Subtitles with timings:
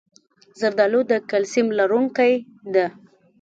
[0.59, 2.33] زردالو د کلسیم لرونکی
[2.73, 2.85] ده.